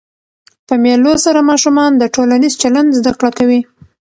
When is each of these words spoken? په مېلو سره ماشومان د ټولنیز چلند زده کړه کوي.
په 0.67 0.73
مېلو 0.83 1.13
سره 1.25 1.47
ماشومان 1.49 1.91
د 1.97 2.03
ټولنیز 2.15 2.53
چلند 2.61 2.89
زده 2.99 3.11
کړه 3.19 3.31
کوي. 3.37 3.61